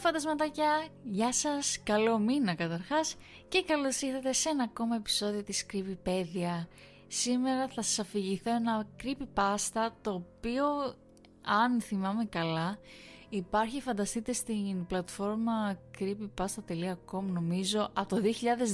[0.00, 3.16] φαντασματάκια, γεια σας, καλό μήνα καταρχάς
[3.48, 6.66] και καλώς ήρθατε σε ένα ακόμα επεισόδιο της Creepypedia.
[7.06, 10.64] Σήμερα θα σας αφηγηθώ ένα creepypasta το οποίο,
[11.44, 12.78] αν θυμάμαι καλά,
[13.28, 18.22] υπάρχει φανταστείτε στην πλατφόρμα creepypasta.com νομίζω από το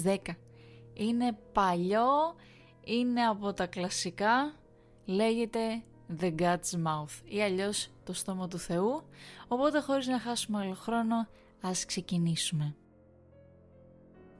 [0.05, 0.17] 2010.
[0.95, 2.35] Είναι παλιό,
[2.85, 4.55] είναι από τα κλασικά,
[5.05, 5.83] λέγεται
[6.21, 9.03] The God's Mouth ή αλλιώς το στόμα του Θεού,
[9.49, 11.29] οπότε χωρίς να χάσουμε άλλο χρόνο
[11.61, 12.75] ας ξεκινήσουμε.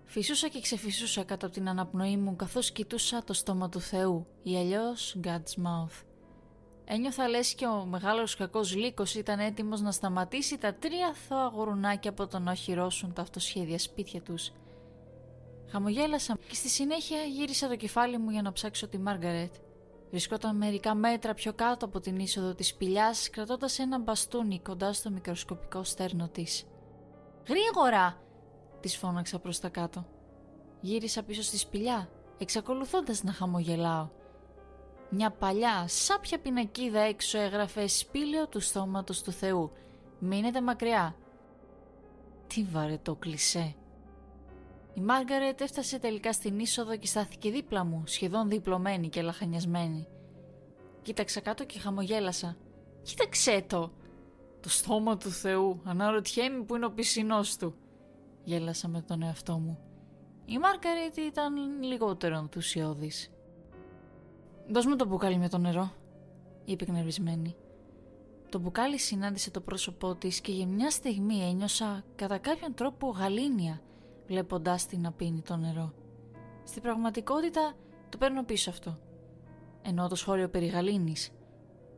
[0.05, 4.57] Φυσούσα και ξεφυσούσα κάτω από την αναπνοή μου καθώς κοιτούσα το στόμα του Θεού ή
[4.57, 6.05] αλλιώς God's Mouth.
[6.85, 12.11] Ένιωθα λες και ο μεγάλος κακός λύκος ήταν έτοιμος να σταματήσει τα τρία θώα γουρουνάκια
[12.11, 14.53] από το να οχυρώσουν τα αυτοσχέδια σπίτια τους.
[15.71, 19.55] Χαμογέλασα και στη συνέχεια γύρισα το κεφάλι μου για να ψάξω τη Μάργαρετ.
[20.17, 25.11] Βρισκόταν μερικά μέτρα πιο κάτω από την είσοδο της σπηλιάς, κρατώντας ένα μπαστούνι κοντά στο
[25.11, 26.65] μικροσκοπικό στέρνο της.
[27.49, 28.23] «Γρήγορα!»
[28.81, 30.07] της φώναξα προς τα κάτω.
[30.81, 32.09] Γύρισα πίσω στη σπηλιά,
[32.39, 34.09] εξακολουθώντας να χαμογελάω.
[35.11, 39.73] Μια παλιά, σάπια πινακίδα έξω έγραφε «Σπήλαιο του στόματος του Θεού».
[40.19, 41.17] «Μείνετε μακριά».
[42.47, 43.75] Τι βαρετό κλισέ.
[44.97, 50.09] Η Μάργαρετ έφτασε τελικά στην είσοδο και στάθηκε δίπλα μου, σχεδόν διπλωμένη και λαχανιασμένη.
[51.03, 52.57] Κοίταξα κάτω και χαμογέλασα.
[53.03, 53.93] «Κοίταξέ το!»
[54.61, 57.75] «Το στόμα του Θεού, αναρωτιέμαι που είναι ο πισινός του»,
[58.45, 59.79] γέλασα με τον εαυτό μου.
[60.45, 63.31] Η Μάργαρετ ήταν λιγότερο ενθουσιώδης.
[64.69, 65.93] «Δώσ' μου το μπουκάλι με το νερό»,
[66.65, 67.57] είπε εκνευρισμένη.
[68.51, 73.81] Το μπουκάλι συνάντησε το πρόσωπό της και για μια στιγμή ένιωσα κατά κάποιον τρόπο γαλήνια
[74.27, 75.93] βλέποντάς την να πίνει το νερό.
[76.65, 77.73] Στην πραγματικότητα
[78.09, 78.99] το παίρνω πίσω αυτό.
[79.83, 81.31] Ενώ το σχόλιο περί γαλήνης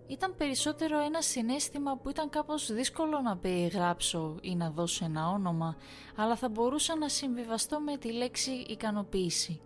[0.08, 5.76] ήταν περισσότερο ένα συνέστημα που ήταν κάπως δύσκολο να περιγράψω ή να δώσω ένα όνομα,
[6.16, 9.60] αλλά θα μπορούσα να συμβιβαστώ με τη λέξη ικανοποίηση.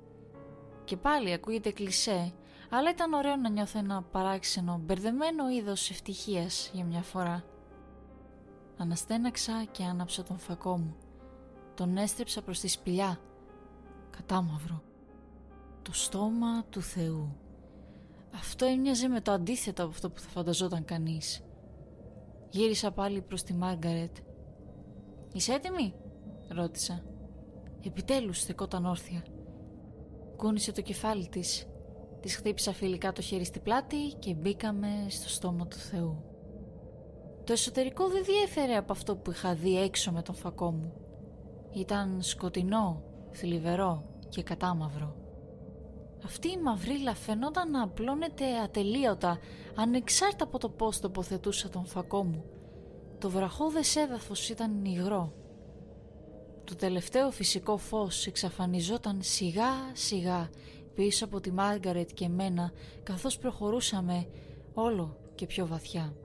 [0.84, 2.32] Και πάλι ακούγεται κλισέ,
[2.70, 7.44] αλλά ήταν ωραίο να νιώθω ένα παράξενο, μπερδεμένο είδος ευτυχίας για μια φορά.
[8.76, 10.96] Αναστέναξα και άναψα τον φακό μου.
[11.74, 13.20] Τον έστρεψα προς τη σπηλιά.
[14.10, 14.82] Κατάμαυρο.
[15.82, 17.36] Το στόμα του Θεού.
[18.34, 21.44] Αυτό έμοιαζε με το αντίθετο από αυτό που θα φανταζόταν κανείς.
[22.50, 24.16] Γύρισα πάλι προς τη Μάργαρετ.
[25.32, 25.94] «Είσαι έτοιμη»
[26.48, 27.04] ρώτησα.
[27.86, 29.24] Επιτέλους στεκόταν όρθια.
[30.36, 31.66] Κούνησε το κεφάλι της.
[32.20, 36.24] Της χτύπησα φιλικά το χέρι στην πλάτη και μπήκαμε στο στόμα του Θεού.
[37.44, 40.92] Το εσωτερικό δεν διέφερε από αυτό που είχα δει έξω με τον φακό μου.
[41.72, 45.16] Ήταν σκοτεινό, θλιβερό και κατάμαυρο.
[46.24, 49.38] Αυτή η μαυρίλα φαινόταν να απλώνεται ατελείωτα,
[49.74, 52.44] ανεξάρτητα από το πώς τοποθετούσα τον φακό μου.
[53.18, 55.32] Το βραχώδες έδαφος ήταν υγρό.
[56.64, 60.50] Το τελευταίο φυσικό φως εξαφανιζόταν σιγά σιγά
[60.94, 62.72] πίσω από τη Μάργαρετ και μένα
[63.02, 64.26] καθώς προχωρούσαμε
[64.74, 66.16] όλο και πιο βαθιά.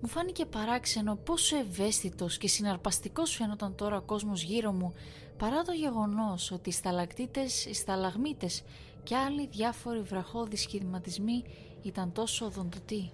[0.00, 4.94] Μου φάνηκε παράξενο πόσο ευαίσθητος και συναρπαστικός φαίνονταν τώρα ο κόσμος γύρω μου
[5.38, 8.62] παρά το γεγονός ότι οι σταλακτήτες, οι σταλαγμίτες
[9.02, 11.44] και άλλοι διάφοροι βραχώδεις σχηματισμοί
[11.82, 13.12] ήταν τόσο οδοντοτοί.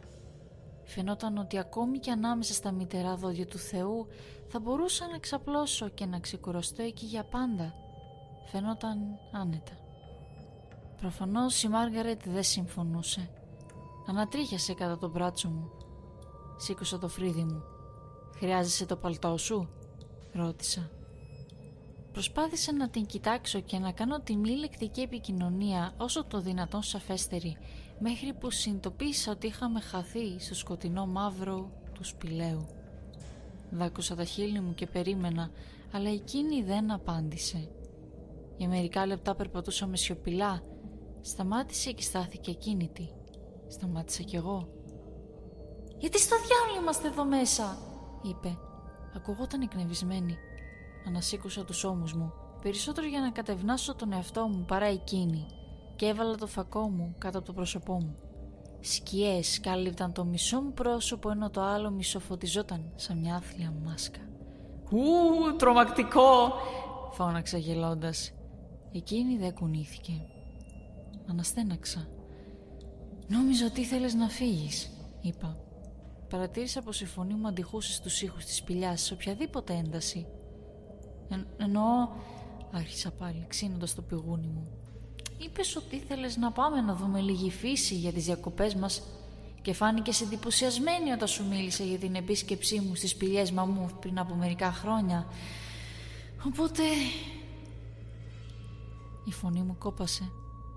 [0.85, 4.07] Φαινόταν ότι ακόμη και ανάμεσα στα μητερά δόντια του Θεού
[4.49, 7.75] θα μπορούσα να ξαπλώσω και να ξεκουραστώ εκεί για πάντα.
[8.47, 8.99] Φαινόταν
[9.33, 9.73] άνετα.
[11.01, 13.31] Προφανώς η Μάργαρετ δεν συμφωνούσε.
[14.07, 15.71] Ανατρίχιασε κατά το μπράτσο μου
[16.57, 17.63] Σήκωσα το φρύδι μου.
[18.39, 19.69] «Χρειάζεσαι το παλτό σου»
[20.33, 20.91] ρώτησα.
[22.13, 27.57] Προσπάθησα να την κοιτάξω και να κάνω τη μη λεκτική επικοινωνία όσο το δυνατόν σαφέστερη
[27.99, 32.67] μέχρι που συνειδητοποίησα ότι είχαμε χαθεί στο σκοτεινό μαύρο του σπηλαίου.
[33.71, 35.51] Δάκουσα τα χείλη μου και περίμενα
[35.93, 37.69] αλλά εκείνη δεν απάντησε.
[38.57, 40.63] Για μερικά λεπτά περπατούσαμε σιωπηλά.
[41.21, 43.11] Σταμάτησε και στάθηκε ακίνητη.
[43.69, 44.69] Σταμάτησα κι εγώ.
[45.99, 47.79] «Γιατί στο διάλογο είμαστε εδώ μέσα»
[48.29, 48.59] είπε.
[49.17, 50.37] Ακουγόταν εκνευρισμένη.
[51.07, 52.33] Ανασήκωσα τους ώμους μου,
[52.63, 55.47] περισσότερο για να κατευνάσω τον εαυτό μου παρά εκείνη
[55.97, 58.17] και έβαλα το φακό μου κάτω από το πρόσωπό μου.
[58.81, 64.21] Σκιές κάλυπταν το μισό μου πρόσωπο ενώ το άλλο μισό φωτιζόταν σαν μια άθλια μάσκα.
[64.91, 66.53] «Ου, τρομακτικό!»
[67.11, 68.33] φώναξα γελώντας.
[68.93, 70.13] Εκείνη δεν κουνήθηκε.
[71.31, 72.09] Αναστέναξα.
[73.29, 74.91] «Νόμιζα ότι ήθελες να φύγεις»,
[75.21, 75.66] είπα.
[76.29, 80.27] Παρατήρησα πως η φωνή μου αντιχούσε στους ήχους της σπηλιάς σε οποιαδήποτε ένταση.
[81.29, 82.09] Εν, εννοώ,
[82.73, 84.71] άρχισα πάλι, ξύνοντας το πηγούνι μου.
[85.39, 89.03] Είπες ότι ήθελες να πάμε να δούμε λίγη φύση για τις διακοπές μας
[89.63, 94.35] και φάνηκε εντυπωσιασμένη όταν σου μίλησε για την επίσκεψή μου στις σπηλιές μαμούθ πριν από
[94.35, 95.27] μερικά χρόνια.
[96.47, 96.83] Οπότε...
[99.25, 100.31] Η φωνή μου κόπασε.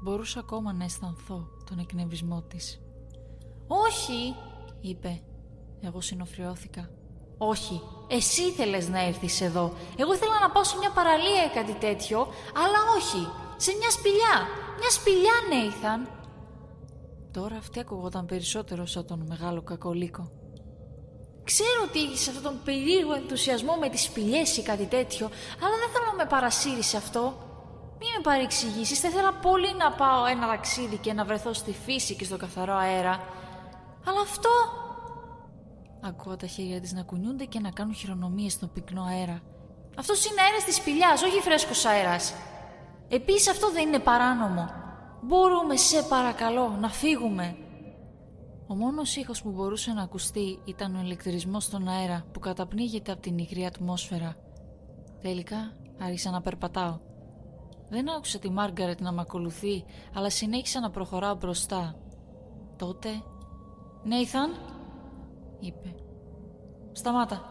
[0.03, 2.79] Μπορούσα ακόμα να αισθανθώ τον εκνευρισμό της.
[3.67, 4.35] «Όχι»,
[4.81, 5.21] είπε.
[5.81, 6.89] Εγώ συνοφριώθηκα.
[7.37, 9.73] «Όχι, εσύ ήθελες να έρθεις εδώ.
[9.95, 12.19] Εγώ ήθελα να πάω σε μια παραλία ή κάτι τέτοιο,
[12.63, 13.27] αλλά όχι.
[13.57, 14.35] Σε μια σπηλιά.
[14.79, 16.09] Μια σπηλιά, Νέιθαν.
[17.31, 20.31] Τώρα αυτή ακουγόταν περισσότερο σαν τον μεγάλο κακολίκο.
[21.43, 25.25] Ξέρω ότι έχει αυτόν τον περίεργο ενθουσιασμό με τις σπηλιές ή κάτι τέτοιο,
[25.63, 27.21] αλλά δεν θέλω να με παρασύρεις σε αυτό.
[27.99, 32.15] Μη με παρεξηγήσεις, θα ήθελα πολύ να πάω ένα ταξίδι και να βρεθώ στη φύση
[32.15, 33.13] και στο καθαρό αέρα.
[34.05, 34.49] Αλλά αυτό...
[36.01, 39.41] Ακούω τα χέρια της να κουνιούνται και να κάνουν χειρονομίες στον πυκνό αέρα.
[39.97, 42.33] Αυτός είναι αέρας της σπηλιάς, όχι φρέσκος αέρας.
[43.09, 44.69] Επίσης αυτό δεν είναι παράνομο.
[45.21, 47.57] Μπορούμε, σε παρακαλώ, να φύγουμε.
[48.67, 53.21] Ο μόνος ήχος που μπορούσε να ακουστεί ήταν ο ηλεκτρισμός στον αέρα που καταπνίγεται από
[53.21, 54.35] την υγρή ατμόσφαιρα.
[55.21, 56.99] Τελικά άρχισα να περπατάω.
[57.89, 59.85] Δεν άκουσα τη Μάργαρετ να με ακολουθεί,
[60.15, 61.95] αλλά συνέχισα να προχωράω μπροστά.
[62.77, 63.09] Τότε...
[64.03, 64.51] «Νέιθαν»,
[65.59, 65.95] είπε.
[66.91, 67.41] «Σταμάτα.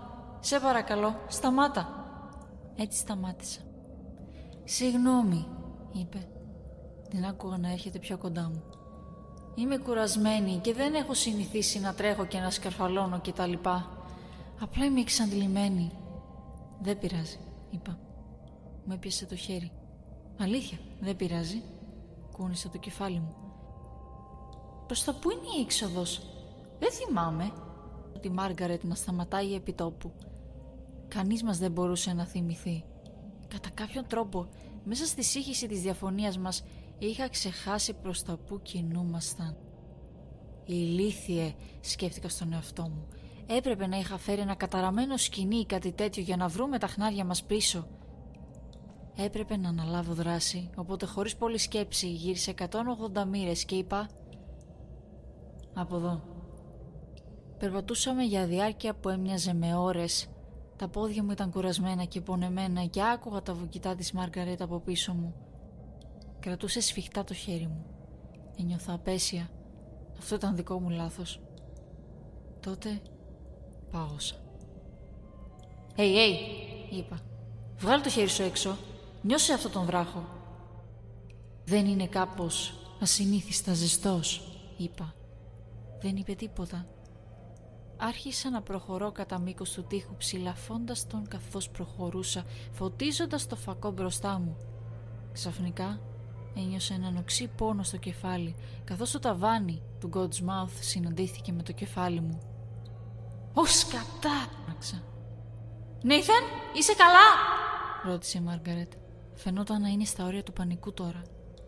[0.40, 1.88] Σε παρακαλώ, σταμάτα».
[2.76, 3.60] Έτσι σταμάτησα.
[4.64, 5.46] «Συγγνώμη»,
[5.92, 6.28] είπε.
[7.08, 8.62] Την άκουγα να έρχεται πιο κοντά μου.
[9.54, 13.88] Είμαι κουρασμένη και δεν έχω συνηθίσει να τρέχω και να σκαρφαλώνω και τα λοιπά.
[14.60, 15.90] Απλά είμαι εξαντλημένη.
[16.80, 17.38] Δεν πειράζει,
[17.70, 17.98] είπα.
[18.84, 19.72] Μου έπιασε το χέρι.
[20.40, 21.62] Αλήθεια, δεν πειράζει.
[22.32, 23.34] Κούνησα το κεφάλι μου.
[24.86, 26.22] Προς τα πού είναι η έξοδος;
[26.78, 27.52] Δεν θυμάμαι.
[28.18, 30.12] Ότι Μάργαρετ να σταματάει επί τόπου.
[31.08, 32.84] Κανείς μας δεν μπορούσε να θυμηθεί.
[33.48, 34.48] Κατά κάποιον τρόπο,
[34.84, 36.62] μέσα στη σύγχυση της διαφωνίας μας,
[36.98, 39.56] Είχα ξεχάσει προς τα που κινούμασταν.
[40.64, 43.08] Ηλίθιε, σκέφτηκα στον εαυτό μου.
[43.46, 47.24] Έπρεπε να είχα φέρει ένα καταραμένο σκηνή ή κάτι τέτοιο για να βρούμε τα χνάρια
[47.24, 47.86] μας πίσω.
[49.16, 54.08] Έπρεπε να αναλάβω δράση, οπότε χωρίς πολλή σκέψη γύρισε 180 μοίρες και είπα
[55.74, 56.37] «Από εδώ».
[57.58, 60.28] Περπατούσαμε για διάρκεια που έμοιαζε με ώρες.
[60.76, 65.12] Τα πόδια μου ήταν κουρασμένα και πονεμένα και άκουγα τα βουκητά της Μαργαρέτα από πίσω
[65.12, 65.34] μου.
[66.40, 67.84] Κρατούσε σφιχτά το χέρι μου.
[68.58, 69.50] Ένιωθα απέσια.
[70.18, 71.40] Αυτό ήταν δικό μου λάθος.
[72.60, 73.00] Τότε
[73.90, 74.34] πάγωσα.
[75.96, 76.34] «Hey, hey»,
[76.90, 77.18] είπα.
[77.78, 78.76] «Βγάλε το χέρι σου έξω.
[79.22, 80.24] Νιώσε αυτόν τον βράχο».
[81.64, 85.14] «Δεν είναι κάπως ασυνήθιστα ζεστός», είπα.
[86.00, 86.86] Δεν είπε τίποτα.
[88.00, 94.38] Άρχισα να προχωρώ κατά μήκος του τοίχου ψηλαφώντας τον καθώς προχωρούσα, φωτίζοντας το φακό μπροστά
[94.38, 94.56] μου.
[95.32, 96.00] Ξαφνικά
[96.56, 98.54] ένιωσε έναν οξύ πόνο στο κεφάλι,
[98.84, 102.38] καθώς το ταβάνι του God's Mouth συναντήθηκε με το κεφάλι μου.
[103.54, 105.02] «Ω σκατά!» άξα.
[106.02, 106.42] «Νέιθεν,
[106.76, 107.28] είσαι καλά!»
[108.04, 108.92] ρώτησε η Μάργαρετ.
[109.34, 111.22] Φαινόταν να είναι στα όρια του πανικού τώρα.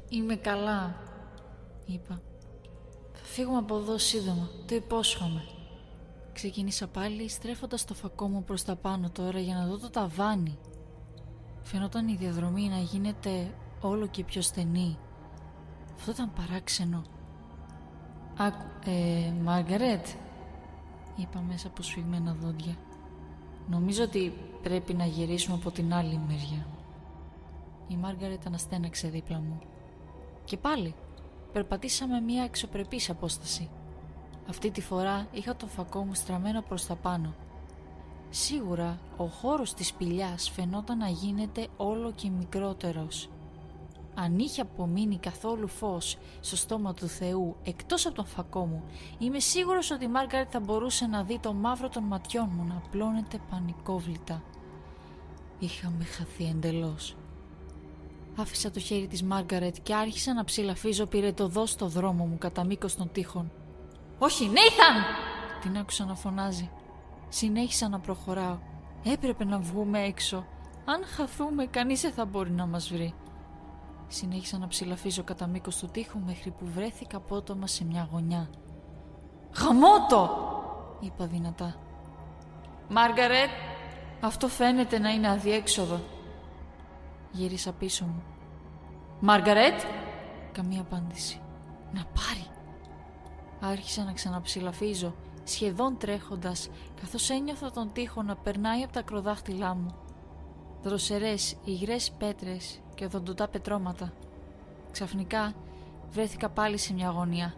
[0.09, 1.03] «Είμαι καλά»,
[1.87, 2.23] είπα.
[3.13, 5.43] «Θα φύγουμε από εδώ σύντομα, το υπόσχομαι».
[6.41, 10.59] Ξεκίνησα πάλι στρέφοντας το φακό μου προς τα πάνω τώρα για να δω το ταβάνι.
[11.63, 14.99] Φαινόταν η διαδρομή να γίνεται όλο και πιο στενή.
[15.95, 17.03] Αυτό ήταν παράξενο.
[18.37, 20.07] Άκου, ε, Μάργαρετ,
[21.17, 22.77] είπα μέσα από σφιγμένα δόντια.
[23.69, 24.33] Νομίζω ότι
[24.63, 26.67] πρέπει να γυρίσουμε από την άλλη μεριά.
[27.89, 29.59] Η Μάργαρετ αναστέναξε δίπλα μου.
[30.45, 30.95] Και πάλι,
[31.53, 33.71] περπατήσαμε μια εξωπρεπής απόσταση.
[34.51, 37.35] Αυτή τη φορά είχα το φακό μου στραμμένο προς τα πάνω.
[38.31, 43.29] Σίγουρα ο χώρος της σπηλιάς φαινόταν να γίνεται όλο και μικρότερος
[44.15, 48.83] αν είχε απομείνει καθόλου φως στο στόμα του Θεού εκτός από τον φακό μου,
[49.19, 52.77] είμαι σίγουρος ότι η Μάργαρετ θα μπορούσε να δει το μαύρο των ματιών μου να
[52.77, 54.43] απλώνεται πανικόβλητα.
[55.59, 57.17] Είχαμε χαθεί εντελώς.
[58.37, 62.97] Άφησα το χέρι της Μάργαρετ και άρχισα να ψηλαφίζω πυρετοδό στο δρόμο μου κατά μήκος
[62.97, 63.51] των τείχων.
[64.23, 64.95] «Όχι, Νέιθαν!»
[65.61, 66.71] Την άκουσα να φωνάζει.
[67.29, 68.59] Συνέχισα να προχωράω.
[69.05, 70.47] Έπρεπε να βγούμε έξω.
[70.85, 73.15] Αν χαθούμε, κανείς δεν θα μπορεί να μας βρει.
[74.07, 78.51] Συνέχισα να ψηλαφίζω κατά μήκος του τοίχου μέχρι που βρέθηκα απότομα σε μια γωνιά.
[79.61, 80.49] «Γαμώτο!»
[81.01, 81.75] είπα δυνατά.
[82.89, 83.51] «Μάργαρετ,
[84.21, 86.01] αυτό φαίνεται να είναι αδιέξοδο».
[87.31, 88.23] Γύρισα πίσω μου.
[89.21, 89.81] «Μάργαρετ»
[90.53, 91.41] Καμία απάντηση.
[91.93, 92.50] «Να πάρει»
[93.61, 95.15] Άρχισα να ξαναψηλαφίζω,
[95.45, 96.69] σχεδόν τρέχοντας,
[97.01, 99.95] καθώς ένιωθα τον τοίχο να περνάει από τα κροδάχτυλά μου.
[100.83, 104.13] Δροσερές, υγρές πέτρες και οδοντοτά πετρώματα.
[104.91, 105.55] Ξαφνικά
[106.11, 107.55] βρέθηκα πάλι σε μια γωνία.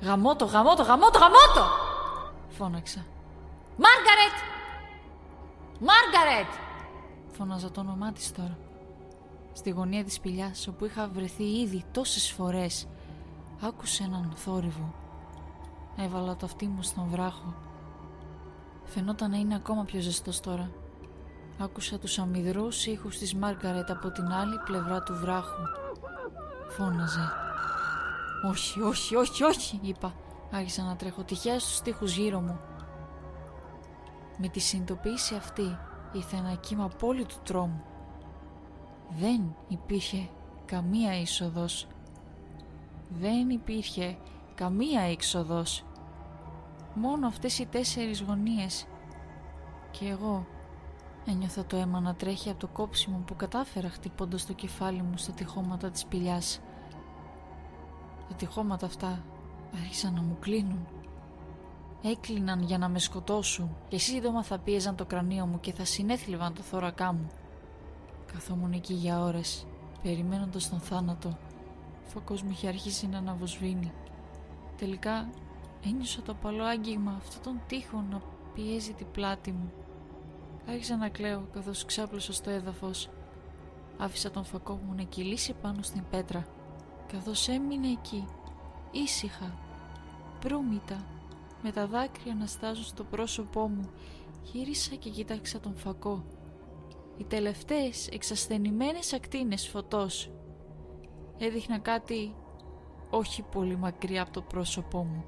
[0.00, 1.70] Γαμώτο, γαμώτο, γαμώτο, γαμώτο!
[2.48, 3.04] Φώναξα.
[3.76, 4.36] Μάργαρετ!
[5.80, 6.52] Μάργαρετ!
[7.26, 8.58] Φώναζα το όνομά της τώρα.
[9.52, 12.86] Στη γωνία της σπηλιάς, όπου είχα βρεθεί ήδη τόσες φορές,
[13.62, 14.94] άκουσε έναν θόρυβο.
[15.96, 17.54] Έβαλα το αυτί μου στον βράχο.
[18.84, 20.70] Φαινόταν να είναι ακόμα πιο ζεστός τώρα.
[21.58, 25.62] Άκουσα τους αμυδρούς ήχους της Μάργαρετ από την άλλη πλευρά του βράχου.
[26.68, 27.30] Φώναζε.
[28.48, 30.14] «Όχι, όχι, όχι, όχι», είπα.
[30.50, 32.60] Άρχισα να τρέχω τυχαία στους τοίχους γύρω μου.
[34.38, 35.78] Με τη συνειδητοποίηση αυτή
[36.12, 37.84] ήρθε ένα κύμα απόλυτου τρόμου.
[39.18, 40.28] Δεν υπήρχε
[40.64, 41.86] καμία είσοδος.
[43.20, 44.16] Δεν υπήρχε
[44.54, 45.84] καμία έξοδος.
[46.94, 48.86] Μόνο αυτές οι τέσσερις γωνίες.
[49.90, 50.46] Και εγώ
[51.26, 55.32] ένιωθα το αίμα να τρέχει από το κόψιμο που κατάφερα χτυπώντας το κεφάλι μου στα
[55.32, 56.60] τυχώματα της σπηλιάς.
[58.28, 59.24] Τα τυχώματα αυτά
[59.74, 60.86] άρχισαν να μου κλείνουν.
[62.02, 66.54] Έκλειναν για να με σκοτώσουν και σύντομα θα πίεζαν το κρανίο μου και θα συνέθλιβαν
[66.54, 67.26] το θώρακά μου.
[68.32, 69.66] Καθόμουν εκεί για ώρες,
[70.02, 71.38] περιμένοντας τον θάνατο.
[72.06, 73.92] Ο φακός μου είχε αρχίσει να αναβοσβήνει.
[74.76, 75.30] Τελικά
[75.86, 78.22] ένιωσα το απαλό άγγιγμα αυτόν τον τείχο να
[78.54, 79.72] πιέζει την πλάτη μου.
[80.68, 83.10] Άρχισα να κλαίω καθώς ξάπλωσα στο έδαφος.
[83.98, 86.46] Άφησα τον φακό μου να κυλήσει πάνω στην πέτρα
[87.12, 88.24] καθώς έμεινε εκεί,
[88.90, 89.58] ήσυχα,
[90.40, 91.04] προύμητα,
[91.62, 93.90] με τα δάκρυα να στάζουν στο πρόσωπό μου,
[94.42, 96.24] γύρισα και κοίταξα τον φακό.
[97.16, 100.30] Οι τελευταίες εξασθενημένες ακτίνες φωτός
[101.38, 102.34] έδειχνα κάτι
[103.10, 105.24] όχι πολύ μακριά από το πρόσωπό μου.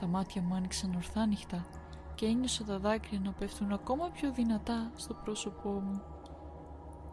[0.00, 1.28] Τα μάτια μου άνοιξαν ορθά
[2.14, 6.02] και ένιωσα τα δάκρυα να πέφτουν ακόμα πιο δυνατά στο πρόσωπό μου.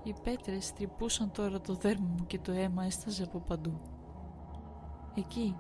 [0.04, 3.80] Οι πέτρες τρυπούσαν τώρα το δέρμα μου και το αίμα έσταζε από παντού.
[5.16, 5.56] Εκεί,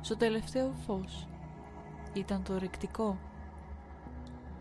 [0.00, 1.28] στο τελευταίο φως,
[2.12, 3.18] ήταν το ρεκτικό.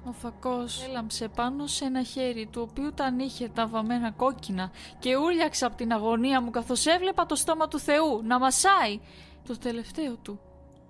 [0.05, 5.15] Ο φακός έλαμψε πάνω σε ένα χέρι του οποίου τα είχε τα βαμμένα κόκκινα και
[5.15, 9.00] ούλιαξα από την αγωνία μου καθώς έβλεπα το στόμα του Θεού να μασάει
[9.48, 10.39] το τελευταίο του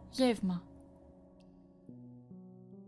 [0.09, 0.63] γεύμα.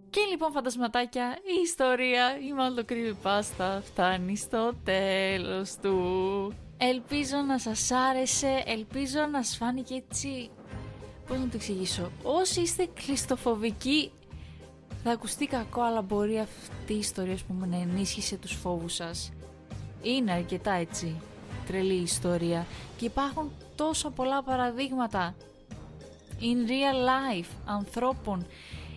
[0.10, 2.86] Και λοιπόν φαντασματάκια, η ιστορία, η μάλλον
[3.22, 6.54] πάστα φτάνει στο τέλος του.
[6.78, 10.50] Ελπίζω να σας άρεσε, ελπίζω να σας φάνηκε έτσι...
[11.28, 14.12] Πώς να το εξηγήσω; Όσοι είστε κλειστοφοβικοί
[15.04, 19.32] θα ακουστεί κακό αλλά μπορεί αυτή η ιστορία που να ενίσχυσε τους φόβους σας.
[20.02, 21.16] Είναι αρκετά έτσι
[21.68, 22.66] τρελή ιστορία
[22.98, 25.36] και υπάρχουν τόσο πολλά παραδείγματα
[26.40, 28.46] in real life ανθρώπων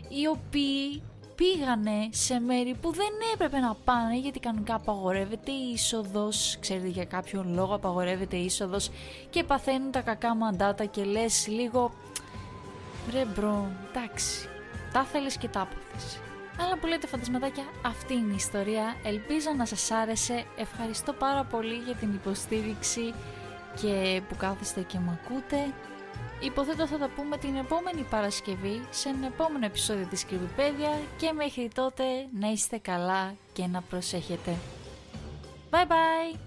[0.09, 1.03] οι οποίοι
[1.35, 7.05] πήγανε σε μέρη που δεν έπρεπε να πάνε γιατί κανονικά απαγορεύεται η είσοδος, ξέρετε για
[7.05, 8.91] κάποιο λόγο απαγορεύεται η είσοδος
[9.31, 11.91] και παθαίνουν τα κακά μαντάτα και λες λίγο
[13.13, 14.49] ρε bro, εντάξει,
[14.97, 16.21] τα θέλεις και τα άπαθες.
[16.61, 18.97] Αλλά που λέτε φαντασματάκια, αυτή είναι η ιστορία.
[19.05, 20.45] Ελπίζω να σας άρεσε.
[20.57, 23.15] Ευχαριστώ πάρα πολύ για την υποστήριξη
[23.81, 25.75] και που κάθεστε και με ακούτε.
[26.41, 31.71] Υποθέτω θα τα πούμε την επόμενη Παρασκευή σε ένα επόμενο επεισόδιο της Creepypedia και μέχρι
[31.75, 32.05] τότε
[32.41, 34.57] να είστε καλά και να προσέχετε.
[35.71, 36.46] Bye bye!